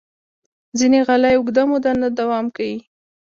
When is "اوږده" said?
1.37-1.63